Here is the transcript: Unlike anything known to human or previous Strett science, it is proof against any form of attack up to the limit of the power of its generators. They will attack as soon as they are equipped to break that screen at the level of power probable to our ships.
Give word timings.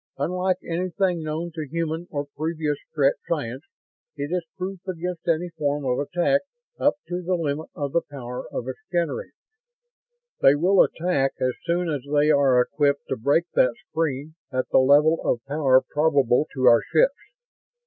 Unlike 0.17 0.57
anything 0.67 1.21
known 1.21 1.51
to 1.53 1.67
human 1.69 2.07
or 2.09 2.25
previous 2.35 2.77
Strett 2.89 3.17
science, 3.29 3.61
it 4.15 4.31
is 4.31 4.43
proof 4.57 4.79
against 4.87 5.27
any 5.27 5.49
form 5.49 5.85
of 5.85 5.99
attack 5.99 6.41
up 6.79 6.95
to 7.07 7.21
the 7.21 7.35
limit 7.35 7.67
of 7.75 7.91
the 7.91 8.01
power 8.09 8.47
of 8.51 8.67
its 8.67 8.79
generators. 8.91 9.35
They 10.41 10.55
will 10.55 10.81
attack 10.81 11.33
as 11.39 11.53
soon 11.65 11.87
as 11.87 12.01
they 12.11 12.31
are 12.31 12.59
equipped 12.59 13.09
to 13.09 13.15
break 13.15 13.43
that 13.53 13.75
screen 13.91 14.33
at 14.51 14.69
the 14.69 14.79
level 14.79 15.21
of 15.23 15.45
power 15.45 15.83
probable 15.87 16.47
to 16.55 16.65
our 16.65 16.81
ships. 16.91 17.21